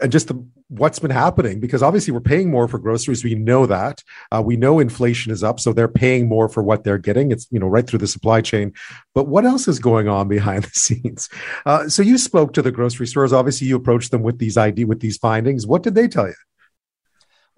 and 0.00 0.12
just 0.12 0.28
the 0.28 0.46
what's 0.68 0.98
been 0.98 1.10
happening 1.10 1.60
because 1.60 1.82
obviously 1.82 2.12
we're 2.12 2.20
paying 2.20 2.50
more 2.50 2.66
for 2.66 2.78
groceries. 2.78 3.22
We 3.22 3.34
know 3.34 3.66
that. 3.66 4.02
Uh, 4.32 4.42
we 4.44 4.56
know 4.56 4.80
inflation 4.80 5.30
is 5.32 5.44
up 5.44 5.60
so 5.60 5.72
they're 5.72 5.88
paying 5.88 6.28
more 6.28 6.48
for 6.48 6.62
what 6.62 6.84
they're 6.84 6.98
getting. 6.98 7.30
It's 7.30 7.46
you 7.50 7.60
know 7.60 7.68
right 7.68 7.86
through 7.86 8.00
the 8.00 8.06
supply 8.06 8.40
chain. 8.40 8.72
But 9.14 9.28
what 9.28 9.44
else 9.44 9.68
is 9.68 9.78
going 9.78 10.08
on 10.08 10.28
behind 10.28 10.64
the 10.64 10.70
scenes? 10.74 11.28
Uh, 11.64 11.88
so 11.88 12.02
you 12.02 12.18
spoke 12.18 12.52
to 12.54 12.62
the 12.62 12.72
grocery 12.72 13.06
stores. 13.06 13.32
Obviously 13.32 13.66
you 13.68 13.76
approached 13.76 14.10
them 14.10 14.22
with 14.22 14.38
these 14.38 14.56
id 14.56 14.84
with 14.84 15.00
these 15.00 15.18
findings. 15.18 15.66
What 15.66 15.82
did 15.82 15.94
they 15.94 16.08
tell 16.08 16.28
you 16.28 16.34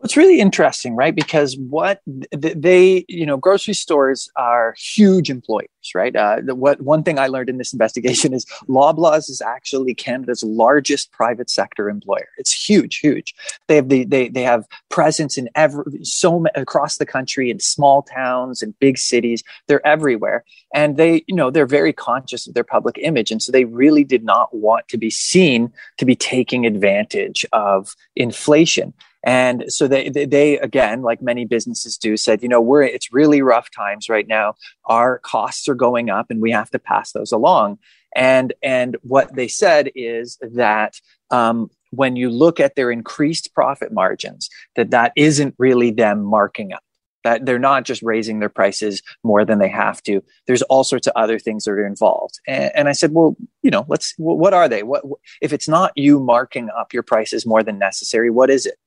It's 0.04 0.16
really 0.16 0.38
interesting, 0.38 0.94
right? 0.94 1.14
Because 1.14 1.56
what 1.56 2.00
they, 2.06 3.04
you 3.08 3.26
know, 3.26 3.36
grocery 3.36 3.74
stores 3.74 4.30
are 4.36 4.76
huge 4.78 5.28
employers, 5.28 5.68
right? 5.92 6.14
Uh, 6.14 6.36
the, 6.40 6.54
what 6.54 6.80
one 6.80 7.02
thing 7.02 7.18
I 7.18 7.26
learned 7.26 7.48
in 7.48 7.58
this 7.58 7.72
investigation 7.78 8.32
is 8.32 8.44
Loblaws 8.68 9.28
is 9.28 9.40
actually 9.40 9.94
Canada's 9.94 10.44
largest 10.44 11.10
private 11.10 11.50
sector 11.50 11.88
employer. 11.88 12.28
It's 12.38 12.52
huge, 12.52 12.98
huge. 12.98 13.34
They 13.66 13.74
have 13.74 13.88
the 13.88 14.04
they 14.04 14.28
they 14.28 14.42
have 14.42 14.68
presence 14.88 15.36
in 15.36 15.48
every 15.56 16.04
so 16.04 16.44
across 16.54 16.98
the 16.98 17.06
country 17.06 17.50
in 17.50 17.58
small 17.58 18.02
towns 18.02 18.62
and 18.62 18.78
big 18.78 18.98
cities. 18.98 19.42
They're 19.66 19.84
everywhere, 19.84 20.44
and 20.72 20.96
they, 20.96 21.24
you 21.26 21.34
know, 21.34 21.50
they're 21.50 21.66
very 21.66 21.92
conscious 21.92 22.46
of 22.46 22.54
their 22.54 22.62
public 22.62 22.98
image, 23.02 23.32
and 23.32 23.42
so 23.42 23.50
they 23.50 23.64
really 23.64 24.04
did 24.04 24.22
not 24.22 24.54
want 24.54 24.86
to 24.88 24.96
be 24.96 25.10
seen 25.10 25.72
to 25.96 26.04
be 26.04 26.14
taking 26.14 26.66
advantage 26.66 27.44
of 27.52 27.96
inflation. 28.14 28.94
And 29.28 29.70
so 29.70 29.86
they, 29.86 30.08
they, 30.08 30.24
they, 30.24 30.58
again, 30.58 31.02
like 31.02 31.20
many 31.20 31.44
businesses 31.44 31.98
do, 31.98 32.16
said, 32.16 32.42
you 32.42 32.48
know, 32.48 32.62
we're 32.62 32.84
it's 32.84 33.12
really 33.12 33.42
rough 33.42 33.70
times 33.70 34.08
right 34.08 34.26
now. 34.26 34.54
Our 34.86 35.18
costs 35.18 35.68
are 35.68 35.74
going 35.74 36.08
up, 36.08 36.30
and 36.30 36.40
we 36.40 36.50
have 36.50 36.70
to 36.70 36.78
pass 36.78 37.12
those 37.12 37.30
along. 37.30 37.78
And 38.16 38.54
and 38.62 38.96
what 39.02 39.34
they 39.34 39.46
said 39.46 39.90
is 39.94 40.38
that 40.40 40.98
um, 41.30 41.70
when 41.90 42.16
you 42.16 42.30
look 42.30 42.58
at 42.58 42.74
their 42.74 42.90
increased 42.90 43.52
profit 43.52 43.92
margins, 43.92 44.48
that 44.76 44.92
that 44.92 45.12
isn't 45.14 45.54
really 45.58 45.90
them 45.90 46.24
marking 46.24 46.72
up. 46.72 46.82
That 47.22 47.44
they're 47.44 47.58
not 47.58 47.84
just 47.84 48.00
raising 48.00 48.40
their 48.40 48.48
prices 48.48 49.02
more 49.22 49.44
than 49.44 49.58
they 49.58 49.68
have 49.68 50.02
to. 50.04 50.24
There's 50.46 50.62
all 50.62 50.84
sorts 50.84 51.06
of 51.06 51.12
other 51.16 51.38
things 51.38 51.64
that 51.64 51.72
are 51.72 51.86
involved. 51.86 52.40
And, 52.46 52.72
and 52.74 52.88
I 52.88 52.92
said, 52.92 53.12
well, 53.12 53.36
you 53.62 53.70
know, 53.70 53.84
let's. 53.88 54.14
What 54.16 54.54
are 54.54 54.70
they? 54.70 54.84
What 54.84 55.02
if 55.42 55.52
it's 55.52 55.68
not 55.68 55.92
you 55.96 56.18
marking 56.18 56.70
up 56.70 56.94
your 56.94 57.02
prices 57.02 57.44
more 57.44 57.62
than 57.62 57.78
necessary? 57.78 58.30
What 58.30 58.48
is 58.48 58.64
it? 58.64 58.78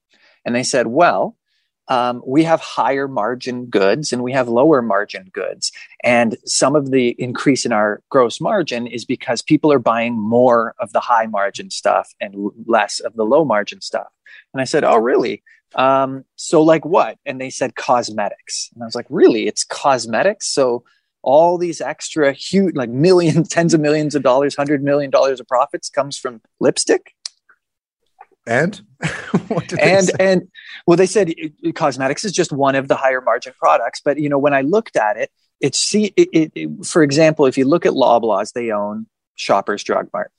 And 0.45 0.55
they 0.55 0.63
said, 0.63 0.87
well, 0.87 1.35
um, 1.87 2.21
we 2.25 2.43
have 2.43 2.61
higher 2.61 3.07
margin 3.07 3.65
goods 3.65 4.13
and 4.13 4.23
we 4.23 4.31
have 4.31 4.47
lower 4.47 4.81
margin 4.81 5.29
goods. 5.33 5.71
And 6.03 6.37
some 6.45 6.75
of 6.75 6.91
the 6.91 7.09
increase 7.19 7.65
in 7.65 7.73
our 7.73 8.01
gross 8.09 8.39
margin 8.39 8.87
is 8.87 9.03
because 9.03 9.41
people 9.41 9.73
are 9.73 9.79
buying 9.79 10.13
more 10.13 10.73
of 10.79 10.93
the 10.93 11.01
high 11.01 11.25
margin 11.25 11.69
stuff 11.69 12.13
and 12.21 12.51
less 12.65 12.99
of 13.01 13.15
the 13.15 13.25
low 13.25 13.43
margin 13.43 13.81
stuff. 13.81 14.07
And 14.53 14.61
I 14.61 14.65
said, 14.65 14.83
oh, 14.83 14.97
really? 14.97 15.43
Um, 15.75 16.25
so, 16.35 16.61
like 16.61 16.85
what? 16.85 17.17
And 17.25 17.39
they 17.39 17.49
said 17.49 17.75
cosmetics. 17.75 18.69
And 18.73 18.83
I 18.83 18.85
was 18.85 18.95
like, 18.95 19.07
really? 19.09 19.47
It's 19.47 19.63
cosmetics? 19.63 20.47
So, 20.47 20.83
all 21.23 21.57
these 21.57 21.81
extra 21.81 22.33
huge, 22.33 22.75
like 22.75 22.89
millions, 22.89 23.47
tens 23.49 23.73
of 23.73 23.81
millions 23.81 24.15
of 24.15 24.23
dollars, 24.23 24.55
hundred 24.55 24.83
million 24.83 25.11
dollars 25.11 25.39
of 25.39 25.47
profits 25.47 25.89
comes 25.89 26.17
from 26.17 26.41
lipstick? 26.59 27.15
And 28.47 28.81
and 29.79 30.11
and 30.19 30.47
well, 30.87 30.97
they 30.97 31.05
said 31.05 31.33
cosmetics 31.75 32.23
is 32.23 32.31
just 32.31 32.51
one 32.51 32.75
of 32.75 32.87
the 32.87 32.95
higher 32.95 33.21
margin 33.21 33.53
products. 33.59 34.01
But 34.03 34.19
you 34.19 34.29
know, 34.29 34.39
when 34.39 34.53
I 34.53 34.61
looked 34.61 34.95
at 34.95 35.17
it, 35.17 35.31
it's 35.59 35.77
see, 35.77 36.13
it, 36.15 36.29
it, 36.33 36.51
it, 36.55 36.85
for 36.85 37.03
example, 37.03 37.45
if 37.45 37.57
you 37.57 37.65
look 37.65 37.85
at 37.85 37.93
Loblaws, 37.93 38.53
they 38.53 38.71
own 38.71 39.05
Shoppers 39.35 39.83
Drug 39.83 40.09
Mart, 40.11 40.31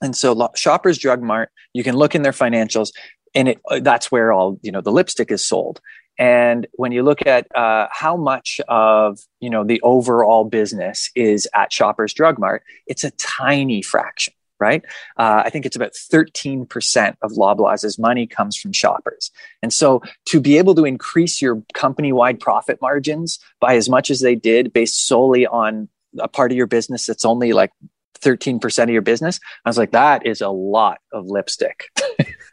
and 0.00 0.16
so 0.16 0.50
Shoppers 0.54 0.98
Drug 0.98 1.22
Mart, 1.22 1.50
you 1.72 1.82
can 1.82 1.96
look 1.96 2.14
in 2.14 2.22
their 2.22 2.32
financials, 2.32 2.92
and 3.34 3.48
it, 3.48 3.60
uh, 3.68 3.80
that's 3.80 4.12
where 4.12 4.32
all 4.32 4.58
you 4.62 4.70
know 4.70 4.80
the 4.80 4.92
lipstick 4.92 5.30
is 5.32 5.46
sold. 5.46 5.80
And 6.16 6.68
when 6.74 6.92
you 6.92 7.02
look 7.02 7.26
at 7.26 7.48
uh, 7.56 7.88
how 7.90 8.16
much 8.16 8.60
of 8.68 9.18
you 9.40 9.50
know 9.50 9.64
the 9.64 9.80
overall 9.82 10.44
business 10.44 11.10
is 11.16 11.48
at 11.52 11.72
Shoppers 11.72 12.14
Drug 12.14 12.38
Mart, 12.38 12.62
it's 12.86 13.02
a 13.02 13.10
tiny 13.12 13.82
fraction 13.82 14.34
right? 14.60 14.84
Uh, 15.16 15.42
I 15.44 15.50
think 15.50 15.66
it's 15.66 15.76
about 15.76 15.92
13% 15.92 17.16
of 17.22 17.32
Loblaws' 17.32 17.98
money 17.98 18.26
comes 18.26 18.56
from 18.56 18.72
shoppers. 18.72 19.30
And 19.62 19.72
so 19.72 20.02
to 20.26 20.40
be 20.40 20.58
able 20.58 20.74
to 20.76 20.84
increase 20.84 21.42
your 21.42 21.62
company 21.74 22.12
wide 22.12 22.40
profit 22.40 22.80
margins 22.80 23.38
by 23.60 23.76
as 23.76 23.88
much 23.88 24.10
as 24.10 24.20
they 24.20 24.34
did 24.34 24.72
based 24.72 25.06
solely 25.06 25.46
on 25.46 25.88
a 26.18 26.28
part 26.28 26.52
of 26.52 26.56
your 26.56 26.66
business 26.66 27.06
that's 27.06 27.24
only 27.24 27.52
like 27.52 27.72
13% 28.20 28.82
of 28.84 28.90
your 28.90 29.02
business, 29.02 29.40
I 29.64 29.68
was 29.68 29.78
like, 29.78 29.92
that 29.92 30.26
is 30.26 30.40
a 30.40 30.48
lot 30.48 30.98
of 31.12 31.26
lipstick. 31.26 31.84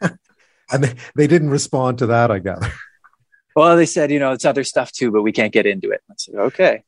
and 0.00 0.84
they, 0.84 0.94
they 1.14 1.26
didn't 1.26 1.50
respond 1.50 1.98
to 1.98 2.06
that, 2.06 2.30
I 2.30 2.38
gather. 2.38 2.70
Well, 3.54 3.76
they 3.76 3.86
said, 3.86 4.10
you 4.10 4.18
know, 4.18 4.32
it's 4.32 4.44
other 4.44 4.64
stuff 4.64 4.92
too, 4.92 5.10
but 5.10 5.22
we 5.22 5.32
can't 5.32 5.52
get 5.52 5.66
into 5.66 5.90
it. 5.90 6.00
I 6.10 6.14
said, 6.16 6.34
okay. 6.36 6.84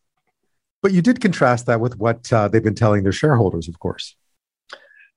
But 0.83 0.93
you 0.93 1.03
did 1.03 1.21
contrast 1.21 1.67
that 1.67 1.81
with 1.81 1.99
what 1.99 2.31
uh, 2.33 2.49
they've 2.49 2.63
been 2.63 2.75
telling 2.75 3.03
their 3.03 3.13
shareholders, 3.13 3.69
of 3.69 3.79
course. 3.79 4.17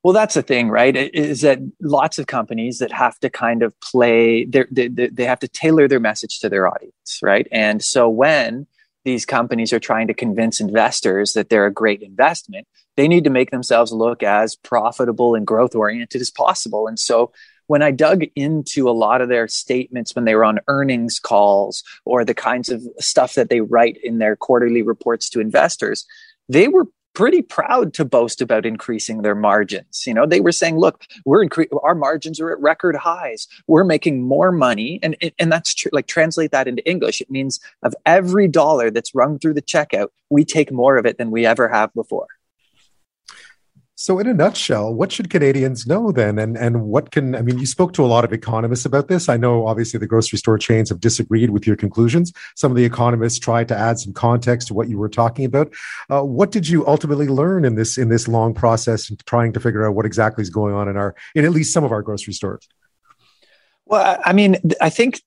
Well, 0.08 0.14
that's 0.14 0.36
the 0.36 0.42
thing, 0.42 0.70
right? 0.70 0.96
Is 0.96 1.42
that 1.42 1.58
lots 1.82 2.18
of 2.18 2.26
companies 2.26 2.78
that 2.78 2.90
have 2.92 3.18
to 3.18 3.28
kind 3.28 3.62
of 3.62 3.78
play, 3.80 4.46
they, 4.46 4.88
they 4.88 5.24
have 5.26 5.40
to 5.40 5.48
tailor 5.48 5.86
their 5.86 6.00
message 6.00 6.40
to 6.40 6.48
their 6.48 6.66
audience, 6.66 7.20
right? 7.22 7.46
And 7.52 7.84
so 7.84 8.08
when 8.08 8.66
these 9.04 9.26
companies 9.26 9.70
are 9.70 9.78
trying 9.78 10.06
to 10.06 10.14
convince 10.14 10.62
investors 10.62 11.34
that 11.34 11.50
they're 11.50 11.66
a 11.66 11.70
great 11.70 12.00
investment, 12.00 12.66
they 12.96 13.06
need 13.06 13.24
to 13.24 13.28
make 13.28 13.50
themselves 13.50 13.92
look 13.92 14.22
as 14.22 14.56
profitable 14.56 15.34
and 15.34 15.46
growth 15.46 15.74
oriented 15.74 16.22
as 16.22 16.30
possible. 16.30 16.86
And 16.86 16.98
so 16.98 17.30
when 17.66 17.82
I 17.82 17.90
dug 17.90 18.24
into 18.34 18.88
a 18.88 18.92
lot 18.92 19.20
of 19.20 19.28
their 19.28 19.46
statements 19.46 20.16
when 20.16 20.24
they 20.24 20.34
were 20.34 20.46
on 20.46 20.60
earnings 20.68 21.20
calls 21.20 21.84
or 22.06 22.24
the 22.24 22.32
kinds 22.32 22.70
of 22.70 22.82
stuff 22.98 23.34
that 23.34 23.50
they 23.50 23.60
write 23.60 23.98
in 24.02 24.20
their 24.20 24.36
quarterly 24.36 24.80
reports 24.80 25.28
to 25.28 25.40
investors, 25.40 26.06
they 26.48 26.66
were 26.66 26.86
pretty 27.18 27.42
proud 27.42 27.92
to 27.92 28.04
boast 28.04 28.40
about 28.40 28.64
increasing 28.64 29.22
their 29.22 29.34
margins. 29.34 30.04
You 30.06 30.14
know, 30.14 30.24
they 30.24 30.38
were 30.38 30.52
saying, 30.52 30.78
"Look, 30.78 31.04
we're 31.24 31.44
incre- 31.44 31.66
our 31.82 31.96
margins 31.96 32.38
are 32.38 32.52
at 32.52 32.60
record 32.60 32.94
highs. 32.94 33.48
We're 33.66 33.82
making 33.82 34.22
more 34.22 34.52
money." 34.52 35.00
And 35.02 35.16
and 35.36 35.50
that's 35.50 35.74
true. 35.74 35.90
Like 35.92 36.06
translate 36.06 36.52
that 36.52 36.68
into 36.68 36.88
English, 36.88 37.20
it 37.20 37.28
means 37.28 37.58
of 37.82 37.92
every 38.06 38.46
dollar 38.46 38.92
that's 38.92 39.16
rung 39.16 39.40
through 39.40 39.54
the 39.54 39.62
checkout, 39.62 40.10
we 40.30 40.44
take 40.44 40.70
more 40.70 40.96
of 40.96 41.06
it 41.06 41.18
than 41.18 41.32
we 41.32 41.44
ever 41.44 41.68
have 41.68 41.92
before. 41.92 42.28
So, 44.00 44.20
in 44.20 44.28
a 44.28 44.32
nutshell, 44.32 44.94
what 44.94 45.10
should 45.10 45.28
Canadians 45.28 45.84
know 45.84 46.12
then? 46.12 46.38
And, 46.38 46.56
and 46.56 46.84
what 46.84 47.10
can, 47.10 47.34
I 47.34 47.42
mean, 47.42 47.58
you 47.58 47.66
spoke 47.66 47.92
to 47.94 48.04
a 48.04 48.06
lot 48.06 48.24
of 48.24 48.32
economists 48.32 48.84
about 48.84 49.08
this. 49.08 49.28
I 49.28 49.36
know 49.36 49.66
obviously 49.66 49.98
the 49.98 50.06
grocery 50.06 50.38
store 50.38 50.56
chains 50.56 50.88
have 50.90 51.00
disagreed 51.00 51.50
with 51.50 51.66
your 51.66 51.74
conclusions. 51.74 52.32
Some 52.54 52.70
of 52.70 52.76
the 52.76 52.84
economists 52.84 53.40
tried 53.40 53.66
to 53.68 53.76
add 53.76 53.98
some 53.98 54.12
context 54.12 54.68
to 54.68 54.74
what 54.74 54.88
you 54.88 54.98
were 54.98 55.08
talking 55.08 55.44
about. 55.44 55.74
Uh, 56.08 56.22
what 56.22 56.52
did 56.52 56.68
you 56.68 56.86
ultimately 56.86 57.26
learn 57.26 57.64
in 57.64 57.74
this, 57.74 57.98
in 57.98 58.08
this 58.08 58.28
long 58.28 58.54
process 58.54 59.10
trying 59.26 59.52
to 59.54 59.58
figure 59.58 59.84
out 59.84 59.96
what 59.96 60.06
exactly 60.06 60.42
is 60.42 60.48
going 60.48 60.76
on 60.76 60.88
in 60.88 60.96
our, 60.96 61.16
in 61.34 61.44
at 61.44 61.50
least 61.50 61.72
some 61.72 61.82
of 61.82 61.90
our 61.90 62.00
grocery 62.00 62.34
stores? 62.34 62.68
Well, 63.88 64.20
I 64.22 64.34
mean, 64.34 64.56
I 64.82 64.90
think 64.90 65.22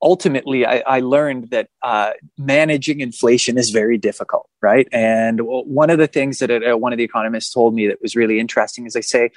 ultimately 0.00 0.64
I, 0.64 0.78
I 0.86 1.00
learned 1.00 1.50
that 1.50 1.68
uh, 1.82 2.12
managing 2.38 3.00
inflation 3.00 3.58
is 3.58 3.68
very 3.68 3.98
difficult, 3.98 4.48
right? 4.62 4.88
And 4.90 5.40
one 5.42 5.90
of 5.90 5.98
the 5.98 6.06
things 6.06 6.38
that 6.38 6.50
uh, 6.50 6.78
one 6.78 6.94
of 6.94 6.96
the 6.96 7.04
economists 7.04 7.52
told 7.52 7.74
me 7.74 7.88
that 7.88 8.00
was 8.00 8.16
really 8.16 8.40
interesting 8.40 8.86
is 8.86 8.94
they 8.94 9.02
say, 9.02 9.32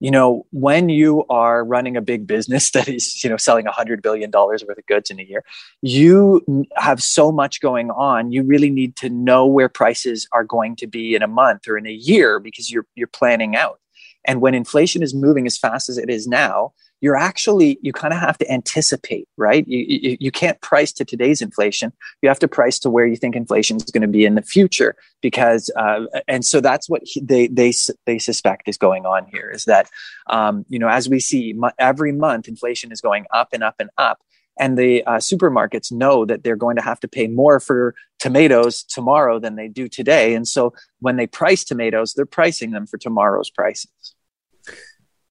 you 0.00 0.10
know, 0.10 0.46
when 0.50 0.88
you 0.88 1.26
are 1.28 1.62
running 1.62 1.94
a 1.94 2.00
big 2.00 2.26
business 2.26 2.70
that 2.72 2.88
is, 2.88 3.22
you 3.22 3.28
know, 3.28 3.36
selling 3.36 3.66
a 3.66 3.70
hundred 3.70 4.00
billion 4.00 4.30
dollars 4.30 4.64
worth 4.64 4.78
of 4.78 4.86
goods 4.86 5.10
in 5.10 5.20
a 5.20 5.24
year, 5.24 5.44
you 5.82 6.66
have 6.74 7.02
so 7.02 7.32
much 7.32 7.60
going 7.60 7.90
on. 7.90 8.32
You 8.32 8.44
really 8.44 8.70
need 8.70 8.96
to 8.96 9.10
know 9.10 9.44
where 9.44 9.68
prices 9.68 10.26
are 10.32 10.42
going 10.42 10.76
to 10.76 10.86
be 10.86 11.14
in 11.14 11.22
a 11.22 11.28
month 11.28 11.68
or 11.68 11.76
in 11.76 11.86
a 11.86 11.92
year 11.92 12.40
because 12.40 12.70
you're 12.70 12.86
you're 12.94 13.08
planning 13.08 13.56
out. 13.56 13.78
And 14.24 14.40
when 14.40 14.54
inflation 14.54 15.02
is 15.02 15.14
moving 15.14 15.46
as 15.46 15.58
fast 15.58 15.88
as 15.88 15.98
it 15.98 16.08
is 16.08 16.26
now, 16.26 16.72
you're 17.00 17.16
actually 17.16 17.78
you 17.82 17.92
kind 17.92 18.14
of 18.14 18.20
have 18.20 18.38
to 18.38 18.50
anticipate 18.50 19.28
right? 19.36 19.66
You, 19.66 19.84
you, 19.88 20.16
you 20.20 20.30
can't 20.30 20.60
price 20.60 20.92
to 20.92 21.04
today's 21.04 21.42
inflation. 21.42 21.92
You 22.22 22.28
have 22.28 22.38
to 22.38 22.48
price 22.48 22.78
to 22.80 22.90
where 22.90 23.06
you 23.06 23.16
think 23.16 23.34
inflation 23.34 23.76
is 23.76 23.84
going 23.84 24.02
to 24.02 24.08
be 24.08 24.24
in 24.24 24.36
the 24.36 24.42
future 24.42 24.94
because 25.20 25.70
uh, 25.76 26.06
and 26.28 26.44
so 26.44 26.60
that's 26.60 26.88
what 26.88 27.02
he, 27.04 27.20
they 27.20 27.48
they 27.48 27.72
they 28.06 28.18
suspect 28.18 28.68
is 28.68 28.78
going 28.78 29.04
on 29.04 29.26
here 29.26 29.50
is 29.50 29.64
that 29.64 29.90
um, 30.28 30.64
you 30.68 30.78
know 30.78 30.88
as 30.88 31.08
we 31.08 31.18
see 31.18 31.54
every 31.78 32.12
month 32.12 32.46
inflation 32.46 32.92
is 32.92 33.00
going 33.00 33.26
up 33.32 33.48
and 33.52 33.64
up 33.64 33.74
and 33.80 33.90
up 33.98 34.20
and 34.58 34.76
the 34.78 35.04
uh, 35.04 35.16
supermarkets 35.16 35.90
know 35.90 36.24
that 36.24 36.44
they're 36.44 36.56
going 36.56 36.76
to 36.76 36.82
have 36.82 37.00
to 37.00 37.08
pay 37.08 37.26
more 37.26 37.60
for 37.60 37.94
tomatoes 38.18 38.82
tomorrow 38.84 39.38
than 39.38 39.56
they 39.56 39.68
do 39.68 39.88
today. 39.88 40.34
And 40.34 40.46
so 40.46 40.72
when 41.00 41.16
they 41.16 41.26
price 41.26 41.64
tomatoes 41.64 42.14
they're 42.14 42.26
pricing 42.26 42.70
them 42.70 42.86
for 42.86 42.98
tomorrow's 42.98 43.50
prices 43.50 44.14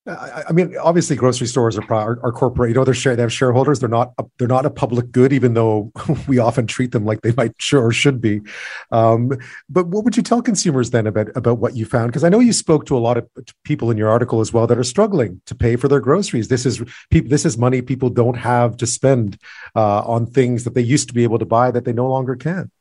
I, 0.08 0.52
mean, 0.52 0.76
obviously, 0.82 1.16
grocery 1.16 1.46
stores 1.46 1.78
are, 1.78 1.94
are, 1.94 2.20
are 2.24 2.32
corporate. 2.32 2.70
You 2.70 2.76
know, 2.76 2.84
they're 2.84 2.94
share, 2.94 3.16
they 3.16 3.22
have 3.22 3.32
shareholders. 3.32 3.80
They're 3.80 3.90
not 3.90 4.14
a, 4.18 4.26
they're 4.40 4.48
not 4.48 4.66
a 4.66 4.72
public 4.72 5.12
good, 5.12 5.32
even 5.32 5.54
though 5.54 5.92
we 6.28 6.40
often 6.40 6.66
treat 6.66 6.92
them 6.92 7.06
like 7.06 7.22
they 7.22 7.34
might 7.34 7.54
sure 7.60 7.86
or 7.86 7.92
should 7.92 8.20
be. 8.20 8.42
Um, 8.92 9.32
but 9.70 9.88
what 9.88 10.04
would 10.04 10.18
you 10.18 10.24
tell 10.24 10.42
consumers 10.42 10.90
then 10.90 11.06
about 11.06 11.28
about 11.36 11.60
what 11.60 11.76
you 11.76 11.86
found? 11.86 12.08
Because 12.08 12.24
I 12.24 12.30
know 12.30 12.40
you 12.40 12.52
spoke 12.52 12.88
to 12.88 12.98
a 12.98 13.00
lot 13.00 13.18
of 13.18 13.30
people 13.64 13.92
in 13.92 13.98
your 13.98 14.10
article 14.10 14.40
as 14.40 14.52
well 14.52 14.66
that 14.66 14.78
are 14.80 14.84
struggling 14.84 15.40
to 15.46 15.54
pay 15.54 15.76
for 15.76 15.88
their 15.88 16.00
groceries. 16.00 16.48
This 16.48 16.66
is 16.66 16.82
people. 17.12 17.30
This 17.30 17.46
is 17.46 17.56
money 17.56 17.84
people 17.84 18.10
don't 18.10 18.38
have 18.38 18.78
to 18.78 18.88
spend 18.88 19.38
uh, 19.76 20.02
on 20.02 20.26
things 20.26 20.64
that 20.64 20.74
they 20.74 20.82
used 20.82 21.10
to 21.10 21.14
be 21.14 21.24
able 21.24 21.38
to 21.38 21.46
buy 21.46 21.70
that 21.70 21.86
they 21.86 21.94
no 21.94 22.10
longer 22.10 22.36
can. 22.36 22.72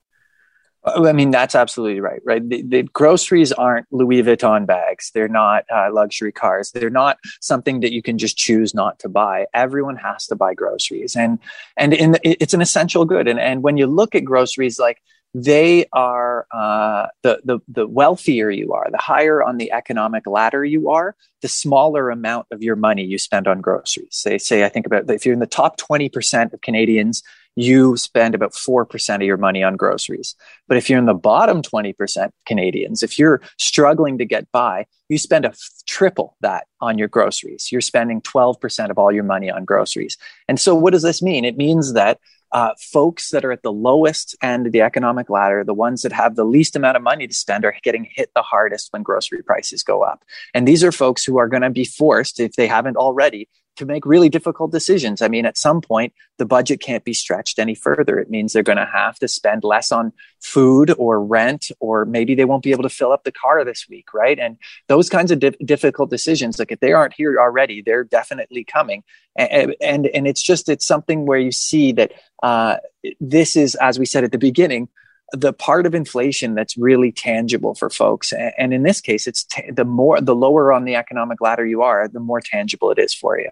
I 0.84 1.12
mean, 1.12 1.30
that's 1.30 1.54
absolutely 1.54 2.00
right, 2.00 2.20
right? 2.24 2.46
The, 2.46 2.62
the, 2.62 2.82
groceries 2.84 3.52
aren't 3.52 3.86
Louis 3.90 4.22
Vuitton 4.22 4.66
bags. 4.66 5.10
They're 5.12 5.28
not 5.28 5.64
uh, 5.70 5.92
luxury 5.92 6.32
cars. 6.32 6.70
They're 6.72 6.88
not 6.88 7.18
something 7.40 7.80
that 7.80 7.92
you 7.92 8.00
can 8.00 8.16
just 8.16 8.38
choose 8.38 8.74
not 8.74 8.98
to 9.00 9.08
buy. 9.08 9.46
Everyone 9.52 9.96
has 9.96 10.26
to 10.28 10.36
buy 10.36 10.54
groceries. 10.54 11.16
And, 11.16 11.38
and 11.76 11.92
in 11.92 12.12
the, 12.12 12.20
it's 12.24 12.54
an 12.54 12.62
essential 12.62 13.04
good. 13.04 13.28
And, 13.28 13.38
and 13.38 13.62
when 13.62 13.76
you 13.76 13.86
look 13.86 14.14
at 14.14 14.24
groceries, 14.24 14.78
like 14.78 15.02
they 15.34 15.86
are 15.92 16.46
uh, 16.50 17.06
the, 17.22 17.40
the 17.44 17.58
the 17.68 17.86
wealthier 17.86 18.50
you 18.50 18.72
are, 18.72 18.88
the 18.90 18.98
higher 18.98 19.42
on 19.42 19.58
the 19.58 19.70
economic 19.72 20.26
ladder 20.26 20.64
you 20.64 20.90
are, 20.90 21.14
the 21.42 21.48
smaller 21.48 22.10
amount 22.10 22.46
of 22.50 22.62
your 22.62 22.76
money 22.76 23.04
you 23.04 23.18
spend 23.18 23.46
on 23.46 23.60
groceries. 23.60 24.22
They 24.24 24.38
say, 24.38 24.64
I 24.64 24.68
think 24.68 24.86
about 24.86 25.08
if 25.08 25.24
you're 25.24 25.32
in 25.34 25.40
the 25.40 25.46
top 25.46 25.76
twenty 25.76 26.08
percent 26.08 26.52
of 26.52 26.60
Canadians, 26.62 27.22
you 27.54 27.96
spend 27.96 28.34
about 28.34 28.54
four 28.54 28.84
percent 28.84 29.22
of 29.22 29.26
your 29.26 29.36
money 29.36 29.62
on 29.62 29.76
groceries. 29.76 30.34
But 30.66 30.78
if 30.78 30.90
you're 30.90 30.98
in 30.98 31.06
the 31.06 31.14
bottom 31.14 31.62
twenty 31.62 31.92
percent 31.92 32.34
Canadians, 32.44 33.04
if 33.04 33.16
you're 33.16 33.40
struggling 33.56 34.18
to 34.18 34.24
get 34.24 34.50
by, 34.50 34.86
you 35.08 35.16
spend 35.16 35.44
a 35.44 35.50
f- 35.50 35.58
triple 35.86 36.36
that 36.40 36.66
on 36.80 36.98
your 36.98 37.08
groceries. 37.08 37.70
You're 37.70 37.80
spending 37.82 38.20
twelve 38.20 38.60
percent 38.60 38.90
of 38.90 38.98
all 38.98 39.12
your 39.12 39.24
money 39.24 39.48
on 39.48 39.64
groceries. 39.64 40.16
And 40.48 40.58
so, 40.58 40.74
what 40.74 40.92
does 40.92 41.02
this 41.02 41.22
mean? 41.22 41.44
It 41.44 41.56
means 41.56 41.92
that 41.92 42.18
uh, 42.52 42.74
folks 42.78 43.30
that 43.30 43.44
are 43.44 43.52
at 43.52 43.62
the 43.62 43.72
lowest 43.72 44.36
end 44.42 44.66
of 44.66 44.72
the 44.72 44.80
economic 44.80 45.30
ladder, 45.30 45.64
the 45.64 45.74
ones 45.74 46.02
that 46.02 46.12
have 46.12 46.36
the 46.36 46.44
least 46.44 46.76
amount 46.76 46.96
of 46.96 47.02
money 47.02 47.26
to 47.26 47.34
spend, 47.34 47.64
are 47.64 47.74
getting 47.82 48.08
hit 48.10 48.30
the 48.34 48.42
hardest 48.42 48.92
when 48.92 49.02
grocery 49.02 49.42
prices 49.42 49.82
go 49.82 50.02
up. 50.02 50.24
And 50.54 50.66
these 50.66 50.82
are 50.82 50.92
folks 50.92 51.24
who 51.24 51.38
are 51.38 51.48
going 51.48 51.62
to 51.62 51.70
be 51.70 51.84
forced, 51.84 52.40
if 52.40 52.52
they 52.52 52.66
haven't 52.66 52.96
already, 52.96 53.48
to 53.80 53.86
make 53.86 54.04
really 54.06 54.28
difficult 54.28 54.70
decisions. 54.70 55.22
I 55.22 55.28
mean, 55.28 55.46
at 55.46 55.56
some 55.58 55.80
point, 55.80 56.12
the 56.36 56.44
budget 56.44 56.80
can't 56.80 57.02
be 57.02 57.14
stretched 57.14 57.58
any 57.58 57.74
further. 57.74 58.18
It 58.18 58.30
means 58.30 58.52
they're 58.52 58.62
going 58.62 58.78
to 58.78 58.84
have 58.86 59.18
to 59.20 59.26
spend 59.26 59.64
less 59.64 59.90
on 59.90 60.12
food 60.38 60.94
or 60.98 61.24
rent, 61.24 61.70
or 61.80 62.04
maybe 62.04 62.34
they 62.34 62.44
won't 62.44 62.62
be 62.62 62.72
able 62.72 62.82
to 62.82 62.90
fill 62.90 63.10
up 63.10 63.24
the 63.24 63.32
car 63.32 63.64
this 63.64 63.86
week, 63.88 64.12
right? 64.12 64.38
And 64.38 64.58
those 64.88 65.08
kinds 65.08 65.30
of 65.30 65.40
di- 65.40 65.56
difficult 65.64 66.10
decisions, 66.10 66.58
like 66.58 66.72
if 66.72 66.80
they 66.80 66.92
aren't 66.92 67.14
here 67.14 67.40
already, 67.40 67.80
they're 67.80 68.04
definitely 68.04 68.64
coming. 68.64 69.02
And, 69.34 69.74
and, 69.80 70.06
and 70.06 70.26
it's 70.26 70.42
just, 70.42 70.68
it's 70.68 70.86
something 70.86 71.24
where 71.24 71.38
you 71.38 71.52
see 71.52 71.92
that 71.92 72.12
uh, 72.42 72.76
this 73.18 73.56
is, 73.56 73.74
as 73.76 73.98
we 73.98 74.04
said 74.04 74.24
at 74.24 74.32
the 74.32 74.38
beginning, 74.38 74.88
the 75.32 75.52
part 75.52 75.86
of 75.86 75.94
inflation 75.94 76.54
that's 76.54 76.76
really 76.76 77.12
tangible 77.12 77.74
for 77.74 77.88
folks 77.88 78.32
and 78.32 78.74
in 78.74 78.82
this 78.82 79.00
case 79.00 79.26
it's 79.26 79.44
t- 79.44 79.70
the 79.70 79.84
more 79.84 80.20
the 80.20 80.34
lower 80.34 80.72
on 80.72 80.84
the 80.84 80.96
economic 80.96 81.40
ladder 81.40 81.64
you 81.64 81.82
are 81.82 82.08
the 82.08 82.20
more 82.20 82.40
tangible 82.40 82.90
it 82.90 82.98
is 82.98 83.14
for 83.14 83.38
you 83.38 83.48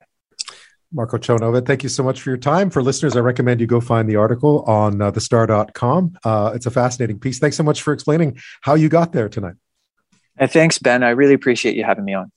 Marco 0.93 1.19
Chown 1.19 1.41
Oved, 1.41 1.67
thank 1.67 1.83
you 1.83 1.89
so 1.89 2.03
much 2.03 2.23
for 2.23 2.31
your 2.31 2.39
time. 2.39 2.71
For 2.71 2.83
listeners, 2.83 3.17
I 3.17 3.21
recommend 3.21 3.61
you 3.61 3.67
go 3.67 3.81
find 3.81 4.09
the 4.09 4.17
article 4.17 4.63
on 4.63 5.03
uh, 5.03 5.13
thestar.com. 5.13 6.19
Uh, 6.25 6.53
it's 6.55 6.67
a 6.67 6.71
fascinating 6.71 7.19
piece. 7.19 7.39
Thanks 7.39 7.57
so 7.57 7.63
much 7.63 7.83
for 7.83 7.93
explaining 7.93 8.39
how 8.63 8.75
you 8.75 8.89
got 8.89 9.13
there 9.13 9.29
tonight. 9.29 9.55
Uh, 10.39 10.47
thanks, 10.47 10.79
Ben. 10.79 11.03
I 11.03 11.11
really 11.11 11.35
appreciate 11.35 11.77
you 11.77 11.85
having 11.85 12.05
me 12.05 12.15
on. 12.15 12.33